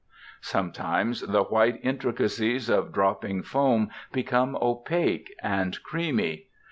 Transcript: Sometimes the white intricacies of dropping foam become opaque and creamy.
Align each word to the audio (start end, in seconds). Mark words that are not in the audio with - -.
Sometimes 0.41 1.21
the 1.21 1.43
white 1.43 1.79
intricacies 1.83 2.69
of 2.71 2.91
dropping 2.91 3.43
foam 3.43 3.91
become 4.11 4.57
opaque 4.59 5.31
and 5.43 5.77
creamy. 5.83 6.47